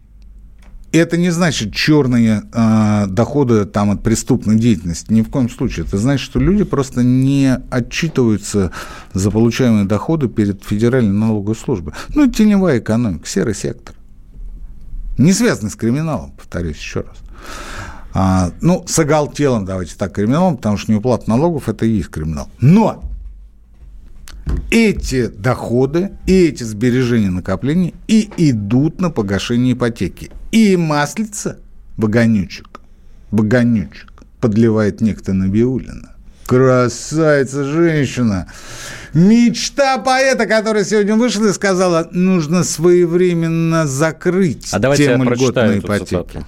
[0.92, 5.10] Это не значит черные э, доходы там, от преступной деятельности.
[5.10, 5.86] Ни в коем случае.
[5.86, 8.72] Это значит, что люди просто не отчитываются
[9.14, 11.94] за получаемые доходы перед Федеральной налоговой службой.
[12.14, 13.96] Ну, теневая экономика, серый сектор.
[15.16, 17.16] Не связанный с криминалом, повторюсь еще раз.
[18.12, 22.50] А, ну, с оголтелым, давайте так, криминалом, потому что неуплата налогов– это и есть криминал.
[22.60, 23.02] Но
[24.70, 30.30] эти доходы и эти сбережения накопления и идут на погашение ипотеки.
[30.52, 31.58] И маслица,
[31.96, 32.80] богонючек,
[33.30, 36.12] богонючек, подливает некто Набиулина.
[36.44, 38.46] Красавица женщина.
[39.14, 46.08] Мечта поэта, которая сегодня вышла и сказала, нужно своевременно закрыть а тему льготной ипотеки.
[46.10, 46.44] Цитату.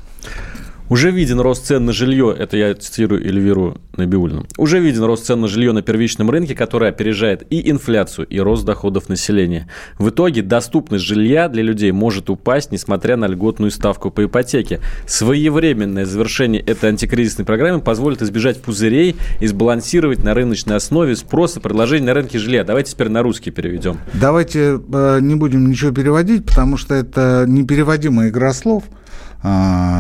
[0.90, 5.40] Уже виден рост цен на жилье, это я цитирую Эльвиру Набиулину, уже виден рост цен
[5.40, 9.66] на жилье на первичном рынке, который опережает и инфляцию, и рост доходов населения.
[9.98, 14.80] В итоге доступность жилья для людей может упасть, несмотря на льготную ставку по ипотеке.
[15.06, 21.60] Своевременное завершение этой антикризисной программы позволит избежать пузырей и сбалансировать на рыночной основе спрос и
[21.60, 22.62] предложение на рынке жилья.
[22.62, 23.96] Давайте теперь на русский переведем.
[24.12, 28.84] Давайте э, не будем ничего переводить, потому что это непереводимая игра слов–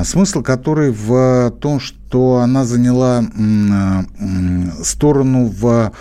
[0.04, 3.22] смысл который в том, что она заняла
[4.82, 5.92] сторону в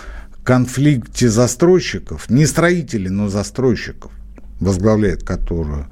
[0.44, 4.12] конфликте застройщиков, не строителей, но застройщиков,
[4.60, 5.86] возглавляет которую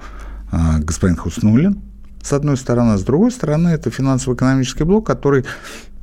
[0.51, 1.81] а, господин Хуснулин,
[2.23, 5.45] с одной стороны, а с другой стороны, это финансово-экономический блок, который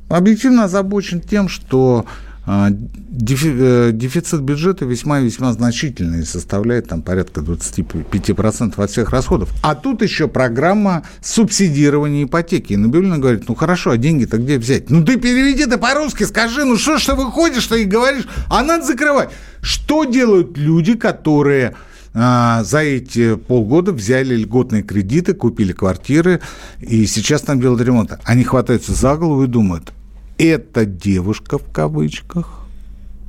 [0.08, 2.29] объективно озабочен тем, что а,
[2.70, 9.50] дефицит бюджета весьма весьма значительный, составляет там порядка 25% от всех расходов.
[9.62, 12.72] А тут еще программа субсидирования ипотеки.
[12.72, 14.90] И Набиулина говорит, ну хорошо, а деньги-то где взять?
[14.90, 18.62] Ну ты переведи это по-русски, скажи, ну что ж ты выходишь, что и говоришь, а
[18.62, 19.30] надо закрывать.
[19.60, 21.76] Что делают люди, которые
[22.14, 26.40] а, за эти полгода взяли льготные кредиты, купили квартиры
[26.80, 28.18] и сейчас там делают ремонт.
[28.24, 29.92] Они хватаются за голову и думают,
[30.40, 32.60] эта девушка в кавычках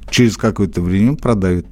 [0.09, 1.67] через какое-то время продает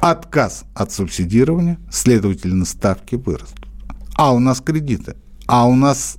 [0.00, 3.66] отказ от субсидирования, следовательно, ставки вырастут.
[4.14, 5.16] А у нас кредиты,
[5.46, 6.16] а у нас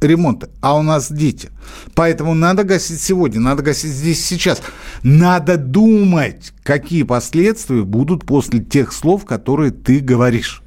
[0.00, 1.50] ремонты, а у нас дети.
[1.94, 4.60] Поэтому надо гасить сегодня, надо гасить здесь сейчас.
[5.04, 10.62] Надо думать, какие последствия будут после тех слов, которые ты говоришь.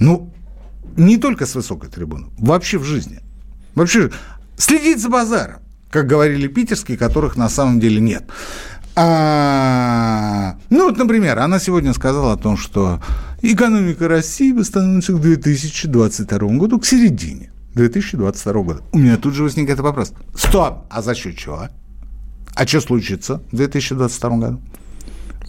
[0.00, 0.32] Ну,
[0.96, 3.20] не только с высокой трибуны, вообще в жизни.
[3.76, 4.10] Вообще
[4.56, 5.60] следить за базаром
[5.90, 8.24] как говорили питерские, которых на самом деле нет.
[8.98, 13.00] А, ну вот, например, она сегодня сказала о том, что
[13.42, 18.82] экономика России восстановится к 2022 году, к середине 2022 года.
[18.92, 20.14] У меня тут же возникает вопрос.
[20.34, 20.86] Стоп!
[20.88, 21.68] А за счет чего?
[22.54, 24.60] А что случится в 2022 году?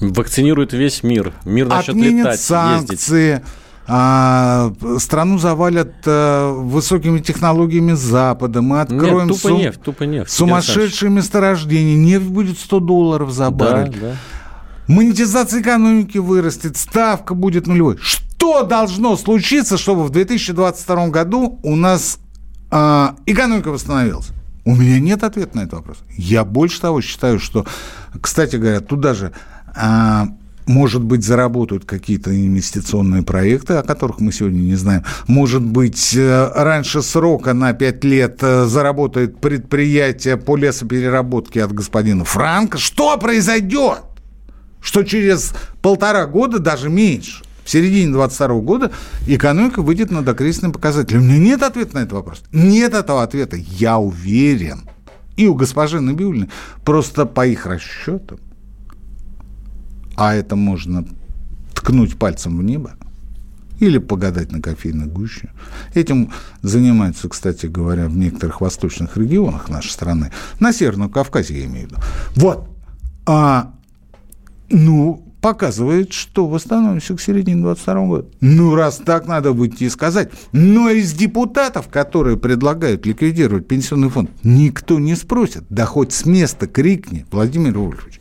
[0.01, 1.33] Вакцинирует весь мир.
[1.45, 3.45] Мир начнет Отменят летать, санкции, ездить
[3.87, 9.57] а, страну завалят а, высокими технологиями Запада, мы откроем Нет, тупо сум...
[9.57, 10.31] нефть, тупо нефть.
[10.31, 13.91] сумасшедшие месторождения, нефть будет 100 долларов за баррель.
[13.91, 14.15] Да, да.
[14.87, 17.97] Монетизация экономики вырастет, ставка будет нулевой.
[18.01, 22.19] Что должно случиться, чтобы в 2022 году у нас
[22.71, 24.29] э, экономика восстановилась?
[24.63, 25.97] У меня нет ответа на этот вопрос.
[26.17, 27.65] Я больше того считаю, что,
[28.21, 29.33] кстати говоря, туда же,
[29.75, 30.23] э,
[30.67, 35.03] может быть, заработают какие-то инвестиционные проекты, о которых мы сегодня не знаем.
[35.27, 42.25] Может быть, э, раньше срока на 5 лет э, заработает предприятие по лесопереработке от господина
[42.25, 42.77] Франка.
[42.77, 44.03] Что произойдет?
[44.87, 48.91] что через полтора года, даже меньше, в середине 22 года
[49.27, 51.17] экономика выйдет на докризисный показатель.
[51.17, 52.41] У меня нет ответа на этот вопрос.
[52.53, 53.57] Нет этого ответа.
[53.57, 54.89] Я уверен.
[55.35, 56.49] И у госпожи Набиулиной.
[56.85, 58.39] Просто по их расчетам.
[60.17, 61.05] А это можно
[61.73, 62.95] ткнуть пальцем в небо
[63.79, 65.51] или погадать на кофейной гуще.
[65.93, 66.31] Этим
[66.63, 70.31] занимаются, кстати говоря, в некоторых восточных регионах нашей страны.
[70.59, 72.01] На Северном Кавказе, я имею в виду.
[72.35, 72.67] Вот.
[73.27, 73.71] А
[74.69, 78.27] ну, показывает, что восстановимся к середине 22 года.
[78.41, 80.31] Ну, раз так, надо выйти и сказать.
[80.51, 85.63] Но из депутатов, которые предлагают ликвидировать пенсионный фонд, никто не спросит.
[85.69, 88.19] Да хоть с места крикни, Владимир Вольфович.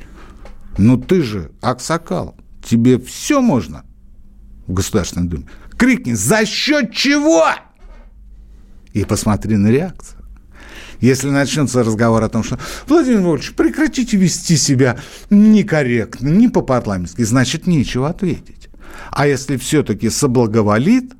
[0.78, 3.84] Ну, ты же Аксакал, тебе все можно
[4.66, 5.46] в Государственной Думе.
[5.76, 7.46] Крикни, за счет чего?
[8.92, 10.16] И посмотри на реакцию.
[11.00, 17.66] Если начнется разговор о том, что Владимир Вольфович, прекратите вести себя некорректно, не по-парламентски, значит,
[17.66, 18.70] нечего ответить.
[19.10, 21.12] А если все-таки соблаговолит,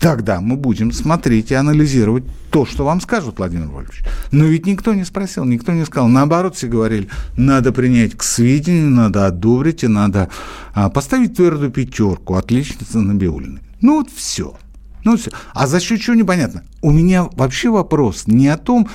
[0.00, 4.02] тогда мы будем смотреть и анализировать то, что вам скажут, Владимир Вольфович.
[4.32, 6.08] Но ведь никто не спросил, никто не сказал.
[6.08, 10.30] Наоборот, все говорили, надо принять к сведению, надо одобрить и надо
[10.72, 13.60] а, поставить твердую пятерку, отличница Набиулиной.
[13.82, 14.56] Ну вот все.
[15.04, 15.30] Ну, все.
[15.54, 16.64] А за счет чего непонятно?
[16.82, 18.88] У меня вообще вопрос не о том,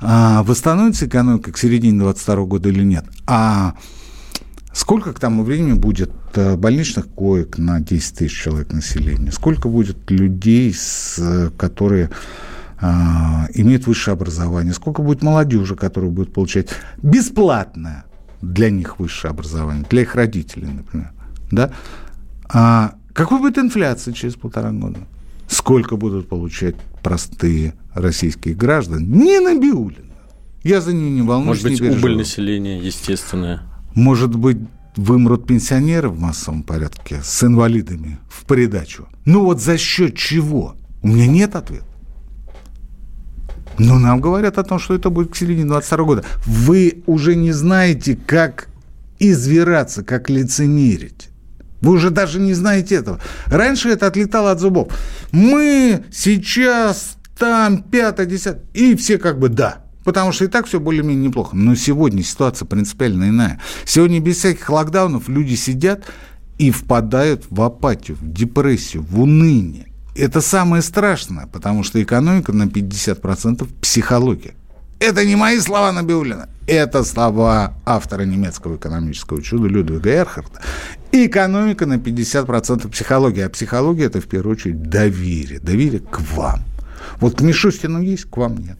[0.00, 3.74] а, восстановится экономика к середине 2022 года или нет, а
[4.72, 10.10] сколько к тому времени будет э, больничных коек на 10 тысяч человек населения, сколько будет
[10.10, 12.10] людей, с, которые
[12.80, 16.70] а, имеют высшее образование, сколько будет молодежи, которая будет получать
[17.02, 18.04] бесплатное
[18.40, 21.12] для них высшее образование, для их родителей, например.
[21.50, 21.70] Да?
[22.48, 24.98] А какой будет инфляция через полтора года?
[25.52, 30.12] сколько будут получать простые российские граждане, не Набиулина.
[30.62, 33.62] Я за нее не волнуюсь, Может быть, убыль населения естественная.
[33.94, 34.58] Может быть,
[34.96, 39.08] вымрут пенсионеры в массовом порядке с инвалидами в придачу.
[39.24, 40.76] Ну вот за счет чего?
[41.02, 41.86] У меня нет ответа.
[43.78, 46.24] Но нам говорят о том, что это будет к середине 22 года.
[46.44, 48.68] Вы уже не знаете, как
[49.18, 51.28] извираться, как лицемерить.
[51.80, 53.20] Вы уже даже не знаете этого.
[53.46, 54.92] Раньше это отлетало от зубов.
[55.32, 58.64] Мы сейчас там, пятое, десятое.
[58.72, 59.81] И все как бы да.
[60.04, 61.56] Потому что и так все более-менее неплохо.
[61.56, 63.60] Но сегодня ситуация принципиально иная.
[63.84, 66.04] Сегодня без всяких локдаунов люди сидят
[66.58, 69.86] и впадают в апатию, в депрессию, в уныние.
[70.14, 74.54] Это самое страшное, потому что экономика на 50% психология.
[74.98, 76.48] Это не мои слова Набиулина.
[76.68, 80.60] Это слова автора немецкого экономического чуда Людвига Эрхарта.
[81.10, 83.46] экономика на 50% психология.
[83.46, 85.58] А психология– это, в первую очередь, доверие.
[85.58, 86.60] Доверие к вам.
[87.18, 88.76] Вот к Мишустину есть, к вам нет.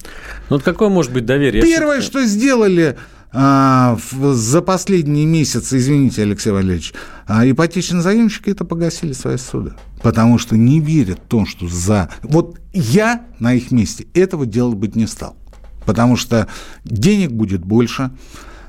[0.48, 1.62] Ну, вот какое может быть доверие?
[1.62, 2.96] Первое, что сделали
[3.32, 6.94] а, за последние месяцы, извините, Алексей Валерьевич,
[7.26, 9.72] а, ипотечные заемщики это погасили свои суды.
[10.02, 12.10] Потому что не верят в том, что за...
[12.22, 15.36] Вот я на их месте этого делать быть не стал
[15.84, 16.48] потому что
[16.84, 18.10] денег будет больше,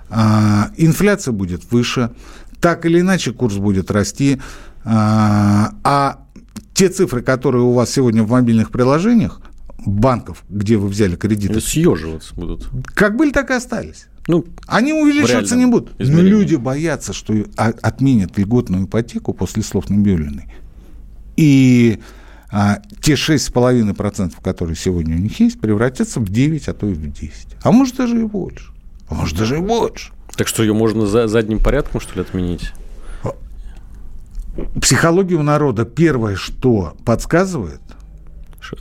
[0.10, 2.12] а, инфляция будет выше,
[2.60, 4.42] так или иначе курс будет расти,
[4.84, 6.23] а, а
[6.74, 9.42] те цифры, которые у вас сегодня в мобильных приложениях,
[9.86, 11.62] банков, где вы взяли кредиты...
[11.62, 12.70] Съеживаться будут.
[12.94, 14.08] Как были, так и остались.
[14.28, 16.00] Ну, Они увеличиваться не будут.
[16.00, 20.48] Но люди боятся, что отменят льготную ипотеку после слов Набиулиной.
[21.36, 22.00] И
[22.56, 27.12] а те 6,5%, которые сегодня у них есть, превратятся в 9, а то и в
[27.12, 27.48] 10.
[27.64, 28.72] А может, даже и больше.
[29.08, 30.14] А может, даже и больше.
[30.38, 32.72] Так что ее можно за задним порядком, что ли, отменить?
[34.82, 37.82] Психологию народа первое, что подсказывает...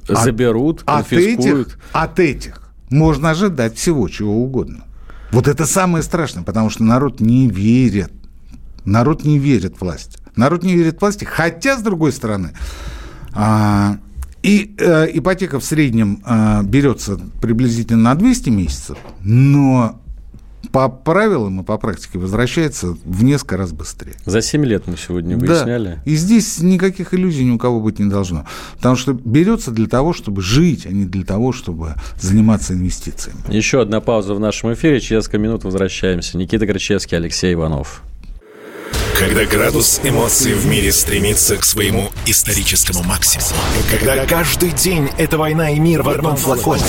[0.06, 4.84] Заберут, от, от этих, от этих можно ожидать всего, чего угодно.
[5.32, 8.12] Вот это самое страшное, потому что народ не верит.
[8.84, 10.18] Народ не верит власти.
[10.36, 12.52] Народ не верит власти, хотя, с другой стороны,
[13.32, 13.98] а,
[14.42, 20.01] и э, ипотека в среднем э, берется приблизительно на 200 месяцев, но
[20.70, 24.14] по правилам и по практике возвращается в несколько раз быстрее.
[24.24, 25.96] За 7 лет мы сегодня выясняли.
[25.96, 26.02] Да.
[26.04, 28.46] И здесь никаких иллюзий ни у кого быть не должно.
[28.76, 33.38] Потому что берется для того, чтобы жить, а не для того, чтобы заниматься инвестициями.
[33.48, 35.00] Еще одна пауза в нашем эфире.
[35.00, 36.36] Через несколько минут возвращаемся.
[36.36, 38.02] Никита Кричевский, Алексей Иванов.
[39.18, 43.60] Когда градус эмоций в мире стремится к своему историческому максимуму.
[43.90, 46.82] Когда каждый день это война и мир в одном флаконе.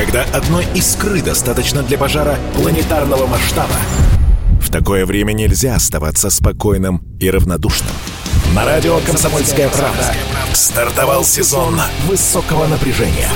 [0.00, 3.74] Когда одной искры достаточно для пожара планетарного масштаба.
[4.58, 7.92] В такое время нельзя оставаться спокойным и равнодушным.
[8.54, 10.14] На радио «Комсомольская правда»
[10.54, 13.28] стартовал сезон высокого напряжения.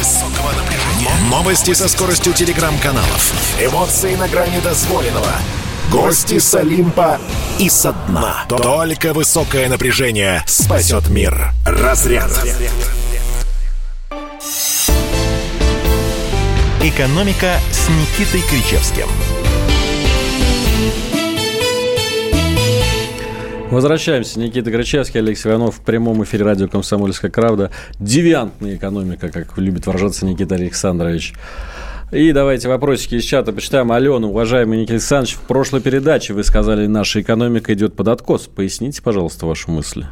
[1.28, 3.34] Новости со скоростью телеграм-каналов.
[3.60, 5.32] Эмоции на грани дозволенного.
[5.90, 7.20] Гости с Олимпа
[7.58, 8.46] и со дна.
[8.48, 11.52] Только высокое напряжение спасет мир.
[11.66, 12.32] Разряд.
[16.86, 19.06] Экономика с Никитой Кричевским.
[23.70, 24.38] Возвращаемся.
[24.38, 27.70] Никита Кричевский, Алексей Иванов в прямом эфире радио «Комсомольская правда».
[27.98, 31.32] Девиантная экономика, как любит выражаться Никита Александрович.
[32.12, 33.90] И давайте вопросики из чата почитаем.
[33.90, 38.42] Алена, уважаемый Никита Александрович, в прошлой передаче вы сказали, наша экономика идет под откос.
[38.46, 40.04] Поясните, пожалуйста, вашу мысль.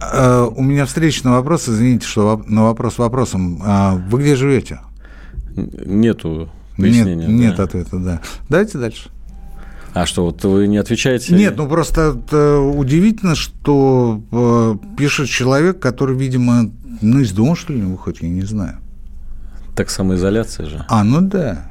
[0.00, 3.60] А, у меня встречный вопрос, извините, что на вопрос вопросом.
[3.64, 4.80] А, вы где живете?
[5.56, 7.26] Нету пояснения.
[7.26, 8.20] Нет, нет ответа, да.
[8.48, 9.10] Давайте дальше.
[9.94, 11.34] А что, вот вы не отвечаете?
[11.34, 16.70] Нет, ну просто удивительно, что э, пишет человек, который, видимо,
[17.00, 18.78] ну, из дома, что ли, не выходит, я не знаю.
[19.74, 20.84] Так самоизоляция же.
[20.88, 21.67] А, ну да.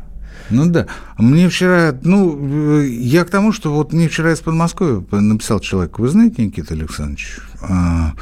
[0.50, 0.88] Ну да.
[1.18, 6.00] Мне вчера, ну, э, я к тому, что вот мне вчера из Подмосковья написал человек,
[6.00, 8.14] вы знаете, Никита Александрович, а,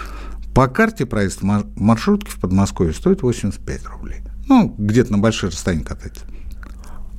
[0.54, 4.22] по карте проезд маршрутки в Подмосковье стоит 85 рублей.
[4.48, 6.20] Ну, где-то на большое расстояние катать.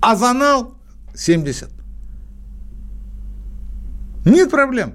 [0.00, 0.74] А за нал
[1.14, 1.70] 70.
[4.24, 4.94] Нет проблем.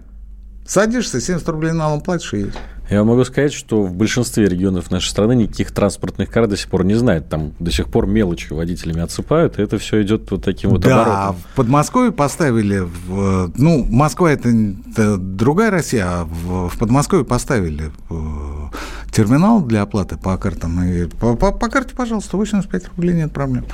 [0.66, 2.54] Садишься, 70 рублей налом платишь и едешь.
[2.92, 6.84] Я могу сказать, что в большинстве регионов нашей страны никаких транспортных карт до сих пор
[6.84, 7.30] не знают.
[7.30, 11.02] Там до сих пор мелочью водителями отсыпают, и это все идет вот таким вот да,
[11.02, 11.36] оборотом.
[11.36, 12.80] в Подмосковье поставили...
[12.80, 18.70] В, ну, Москва это, это другая Россия, а в, в Подмосковье поставили в,
[19.10, 20.84] терминал для оплаты по картам.
[20.84, 23.68] И по, по, по карте, пожалуйста, 85 рублей, нет проблем.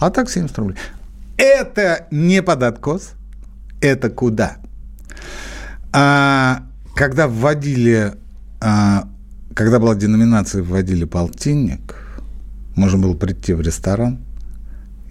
[0.00, 0.76] А так 70 рублей.
[1.36, 3.12] Это не под откос,
[3.80, 4.56] это куда?
[5.92, 6.62] А,
[6.96, 8.14] когда вводили,
[8.64, 9.06] а,
[9.52, 11.96] когда была деноминация, вводили полтинник,
[12.76, 14.20] можно было прийти в ресторан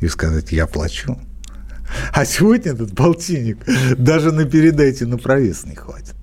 [0.01, 1.19] и сказать, я плачу.
[2.13, 3.59] А сегодня этот полтинник
[3.97, 6.15] даже на передайте на проезд не хватит.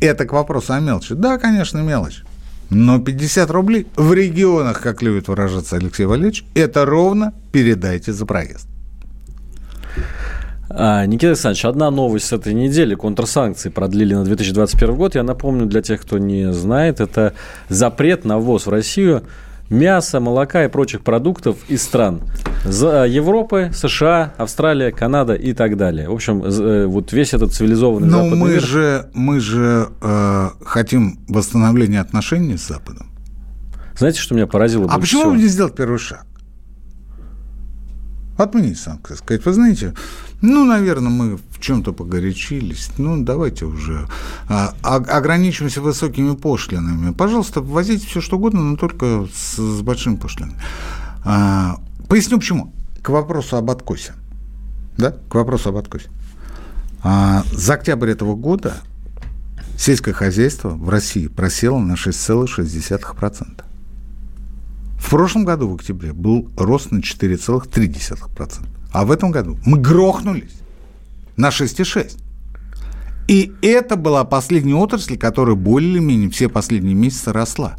[0.00, 1.14] Это к вопросу о мелочи.
[1.14, 2.22] Да, конечно, мелочь.
[2.70, 8.68] Но 50 рублей в регионах, как любит выражаться Алексей Валерьевич, это ровно передайте за проезд.
[10.72, 12.94] А, Никита Александрович, одна новость с этой недели.
[12.94, 15.14] Контрсанкции продлили на 2021 год.
[15.16, 17.34] Я напомню для тех, кто не знает, это
[17.68, 19.24] запрет на ввоз в Россию
[19.68, 22.22] мяса, молока и прочих продуктов из стран
[22.64, 26.08] Европы, США, Австралия, Канада и так далее.
[26.08, 28.60] В общем, э, вот весь этот цивилизованный Но западный мы мир...
[28.60, 33.10] же, мы же э, хотим восстановления отношений с Западом.
[33.96, 35.32] Знаете, что меня поразило А почему всего?
[35.32, 36.26] бы не сделать первый шаг?
[38.36, 39.14] Отменить санкции.
[39.14, 39.94] Сказать, вы знаете,
[40.42, 42.90] ну, наверное, мы в чем-то погорячились.
[42.96, 44.08] Ну, давайте уже
[44.48, 47.12] а, ограничимся высокими пошлинами.
[47.12, 50.58] Пожалуйста, возите все что угодно, но только с, с большими пошлинами.
[51.24, 51.78] А,
[52.08, 52.72] поясню почему.
[53.02, 54.14] К вопросу об откосе.
[54.96, 56.08] Да, к вопросу об откосе.
[57.02, 58.78] А, за октябрь этого года
[59.76, 63.64] сельское хозяйство в России просело на 6,6%.
[64.98, 68.79] В прошлом году, в октябре, был рост на 4,3%.
[68.92, 70.60] А в этом году мы грохнулись
[71.36, 72.18] на 6,6.
[73.28, 77.76] И это была последняя отрасль, которая более-менее все последние месяцы росла.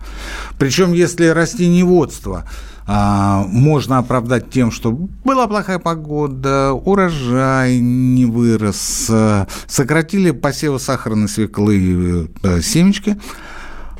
[0.58, 2.46] Причем, если растениеводство
[2.88, 4.94] а, можно оправдать тем, что
[5.26, 13.20] была плохая погода, урожай не вырос, а, сократили посевы сахарной свеклы а, семечки,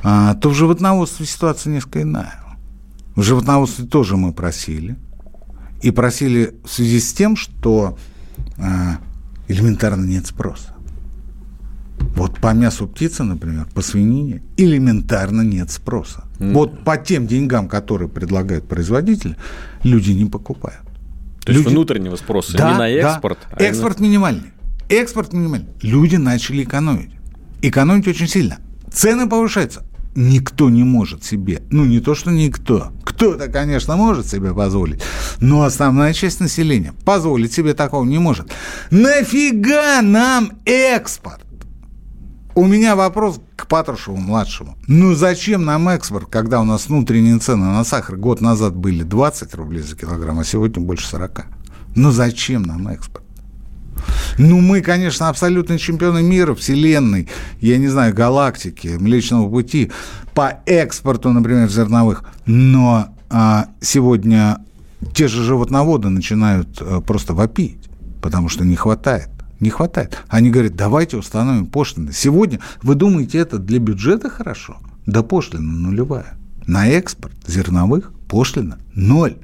[0.04, 2.40] а, то в животноводстве ситуация несколько иная.
[3.18, 4.96] В животноводстве тоже мы просили–
[5.82, 7.98] и просили в связи с тем, что
[8.58, 8.62] э,
[9.48, 10.76] элементарно нет спроса.
[12.16, 16.26] Вот по мясу птицы, например, по свинине элементарно нет спроса.
[16.40, 16.54] Mm.
[16.54, 19.36] Вот по тем деньгам, которые предлагают производители,
[19.84, 20.82] люди не покупают.
[21.46, 21.64] То люди...
[21.64, 23.40] есть внутреннего спроса, да, не на экспорт.
[23.50, 23.58] Да.
[23.58, 24.10] А экспорт именно...
[24.10, 24.52] минимальный.
[24.90, 25.70] Экспорт минимальный.
[25.82, 27.12] Люди начали экономить.
[27.62, 28.60] Экономить очень сильно.
[28.92, 29.84] Цены повышаются.
[30.16, 35.02] Никто не может себе, ну не то что никто, кто-то, конечно, может себе позволить,
[35.40, 38.52] но основная часть населения позволить себе такого не может.
[38.90, 41.42] Нафига нам экспорт?
[42.54, 44.76] У меня вопрос к Патрушеву-младшему.
[44.88, 49.56] Ну зачем нам экспорт, когда у нас внутренние цены на сахар год назад были 20
[49.56, 51.46] рублей за килограмм, а сегодня больше 40?
[51.96, 53.21] Ну зачем нам экспорт?
[54.38, 57.28] Ну, мы, конечно, абсолютные чемпионы мира, вселенной,
[57.60, 59.92] я не знаю, галактики, Млечного Пути
[60.34, 62.24] по экспорту, например, зерновых.
[62.46, 64.60] Но а, сегодня
[65.14, 67.90] те же животноводы начинают а, просто вопить,
[68.22, 69.30] потому что не хватает.
[69.60, 70.18] Не хватает.
[70.28, 72.12] Они говорят, давайте установим пошлины.
[72.14, 74.78] Сегодня, вы думаете, это для бюджета хорошо?
[75.06, 76.34] Да пошлина нулевая.
[76.66, 79.38] На экспорт зерновых пошлина ноль.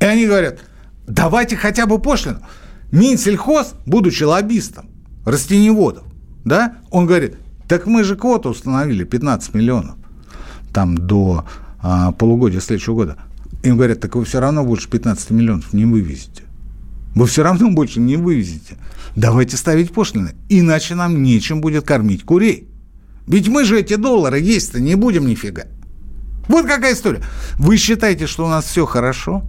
[0.00, 0.58] И они говорят,
[1.06, 2.40] давайте хотя бы пошлину.
[2.92, 4.86] Минсельхоз, будучи лоббистом
[5.24, 6.04] растеневодов,
[6.44, 7.36] да, он говорит,
[7.66, 9.96] так мы же квоту установили 15 миллионов
[10.72, 11.44] там до
[11.80, 13.16] а, полугодия следующего года.
[13.62, 16.42] Им говорят, так вы все равно больше 15 миллионов не вывезете.
[17.14, 18.76] Вы все равно больше не вывезете.
[19.14, 22.68] Давайте ставить пошлины, иначе нам нечем будет кормить курей.
[23.26, 25.64] Ведь мы же эти доллары есть-то не будем нифига.
[26.48, 27.22] Вот какая история.
[27.58, 29.44] Вы считаете, что у нас все хорошо?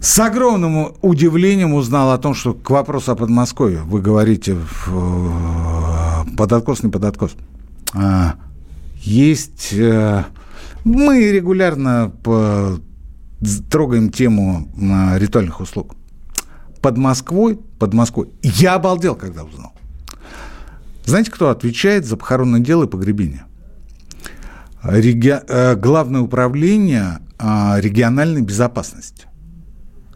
[0.00, 6.52] С огромным удивлением узнал о том, что к вопросу о Подмосковье вы говорите в, под
[6.52, 7.32] откос, не под откос.
[7.94, 8.36] А,
[9.02, 9.72] есть...
[9.72, 10.24] Э,
[10.84, 12.12] мы регулярно
[13.70, 15.96] трогаем тему а, ритуальных услуг.
[16.80, 18.30] Под Москвой, под Москвой.
[18.42, 19.72] Я обалдел, когда узнал.
[21.04, 23.44] Знаете, кто отвечает за похоронное дело и погребение?
[24.84, 25.40] Реги...
[25.48, 29.27] Э, Главное управление региональной безопасности.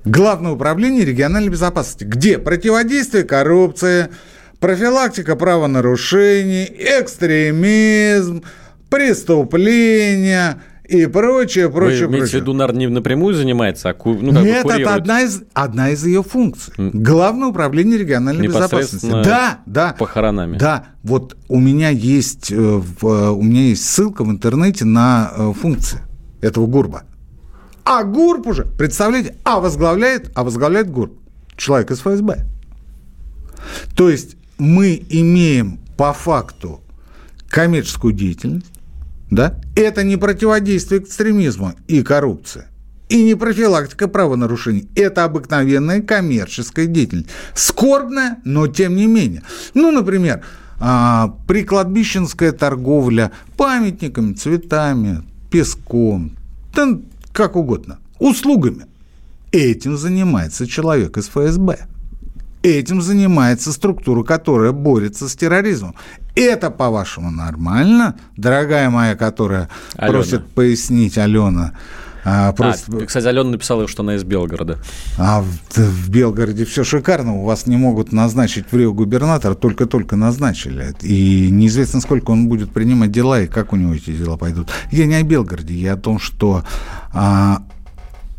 [0.04, 4.08] Главное управление региональной безопасности, где противодействие коррупции,
[4.58, 8.42] профилактика правонарушений, экстремизм,
[8.90, 12.40] преступления и прочее, прочее, Вы имеете прочее.
[12.40, 15.42] в виду, наверное, не напрямую занимается, а ку- ну, как Нет, бы это одна из,
[15.54, 16.74] одна из ее функций.
[16.76, 19.08] Главное управление региональной безопасности.
[19.08, 19.94] Да, да.
[19.98, 20.58] похоронами.
[20.58, 25.52] Да, вот у меня есть, э, э, у меня есть ссылка в интернете на э,
[25.58, 26.00] функции
[26.40, 27.04] этого ГУРБа.
[27.84, 31.12] А ГУРБ уже, представляете, а возглавляет, а возглавляет ГУРБ
[31.56, 32.46] человек из ФСБ.
[33.96, 36.80] То есть мы имеем по факту
[37.48, 38.66] коммерческую деятельность,
[39.30, 39.60] да?
[39.76, 42.64] Это не противодействие экстремизму и коррупции.
[43.08, 44.88] И не профилактика правонарушений.
[44.94, 47.28] Это обыкновенная коммерческая деятельность.
[47.54, 49.42] Скорбная, но тем не менее.
[49.74, 50.42] Ну, например,
[50.80, 56.36] а, прикладбищенская торговля памятниками, цветами, песком,
[57.32, 58.86] как угодно, услугами.
[59.50, 61.86] Этим занимается человек из ФСБ.
[62.62, 65.96] Этим занимается структура, которая борется с терроризмом.
[66.36, 70.12] Это, по-вашему, нормально, дорогая моя, которая Алена.
[70.12, 71.72] просит пояснить Алена?
[72.24, 74.78] А, А, просит- кстати, Алена написала, что она из Белгорода.
[75.18, 80.16] а в, в Белгороде все шикарно, у вас не могут назначить в Рио губернатора, только-только
[80.16, 80.94] назначили.
[81.02, 84.68] И неизвестно, сколько он будет принимать дела и как у него эти дела пойдут.
[84.90, 86.64] Я не о Белгороде, я о том, что
[87.12, 87.62] а,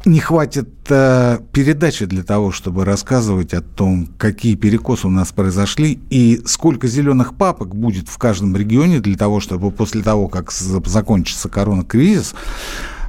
[0.05, 5.99] не хватит а, передачи для того, чтобы рассказывать о том, какие перекосы у нас произошли
[6.09, 10.81] и сколько зеленых папок будет в каждом регионе для того, чтобы после того, как за-
[10.85, 12.33] закончится коронакризис,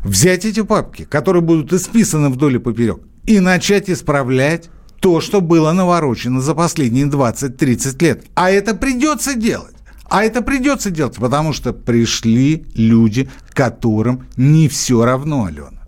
[0.05, 5.73] взять эти папки, которые будут исписаны вдоль и поперек, и начать исправлять то, что было
[5.73, 8.25] наворочено за последние 20-30 лет.
[8.35, 9.75] А это придется делать.
[10.09, 15.83] А это придется делать, потому что пришли люди, которым не все равно, Алена.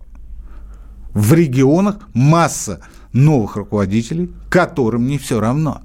[1.13, 2.81] В регионах масса
[3.13, 5.83] новых руководителей, которым не все равно.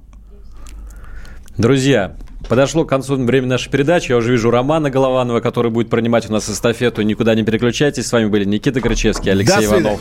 [1.58, 2.18] Друзья,
[2.52, 4.12] подошло к концу время нашей передачи.
[4.12, 7.02] Я уже вижу Романа Голованова, который будет принимать у нас эстафету.
[7.02, 8.08] Никуда не переключайтесь.
[8.08, 9.80] С вами были Никита Крычевский, Алексей До.
[9.80, 10.00] Иванов.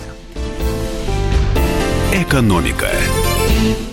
[2.13, 2.89] «Экономика».